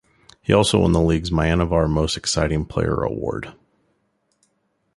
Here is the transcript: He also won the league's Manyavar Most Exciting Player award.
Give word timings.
He 0.41 0.51
also 0.51 0.79
won 0.79 0.93
the 0.93 0.99
league's 0.99 1.29
Manyavar 1.29 1.87
Most 1.87 2.17
Exciting 2.17 2.65
Player 2.65 3.03
award. 3.03 3.53